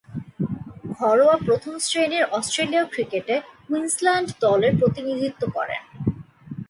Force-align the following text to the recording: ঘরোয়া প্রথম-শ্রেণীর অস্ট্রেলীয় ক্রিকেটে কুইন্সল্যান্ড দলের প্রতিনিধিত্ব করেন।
ঘরোয়া 0.93 1.35
প্রথম-শ্রেণীর 1.45 2.25
অস্ট্রেলীয় 2.31 2.85
ক্রিকেটে 2.85 3.35
কুইন্সল্যান্ড 3.67 4.27
দলের 4.41 4.73
প্রতিনিধিত্ব 4.79 5.41
করেন। 5.51 5.81